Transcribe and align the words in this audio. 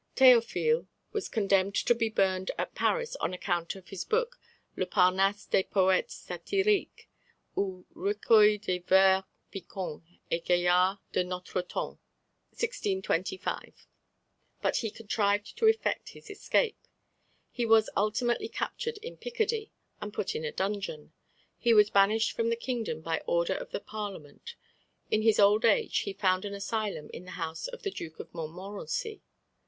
Théophile 0.15 0.87
was 1.11 1.29
condemned 1.29 1.75
to 1.75 1.93
be 1.93 2.09
burned 2.09 2.49
at 2.57 2.73
Paris 2.73 3.15
on 3.17 3.35
account 3.35 3.75
of 3.75 3.89
his 3.89 4.03
book 4.03 4.39
Le 4.75 4.87
Parnasse 4.87 5.45
des 5.45 5.61
Poètes 5.61 6.11
Satyriques, 6.27 7.05
ou 7.55 7.85
Recueil 7.93 8.57
de 8.57 8.79
vers 8.79 9.23
piquans 9.51 10.01
et 10.31 10.43
gaillards 10.43 10.97
de 11.11 11.23
notre 11.23 11.61
temps 11.61 11.99
(1625, 12.59 13.53
in 13.61 13.67
8), 13.69 13.73
but 14.63 14.77
he 14.77 14.89
contrived 14.89 15.55
to 15.55 15.67
effect 15.67 16.09
his 16.09 16.31
escape. 16.31 16.87
He 17.51 17.63
was 17.67 17.87
ultimately 17.95 18.49
captured 18.49 18.97
in 19.03 19.17
Picardy, 19.17 19.71
and 20.01 20.11
put 20.11 20.33
in 20.33 20.43
a 20.43 20.51
dungeon. 20.51 21.13
He 21.59 21.75
was 21.75 21.91
banished 21.91 22.31
from 22.31 22.49
the 22.49 22.55
kingdom 22.55 23.01
by 23.01 23.21
order 23.27 23.53
of 23.53 23.69
the 23.69 23.79
Parliament. 23.79 24.55
In 25.11 25.21
his 25.21 25.39
old 25.39 25.63
age 25.63 25.99
he 25.99 26.11
found 26.13 26.43
an 26.43 26.55
asylum 26.55 27.11
in 27.13 27.25
the 27.25 27.31
house 27.37 27.67
of 27.67 27.83
the 27.83 27.91
Duke 27.91 28.19
of 28.19 28.33
Montmorency. 28.33 29.21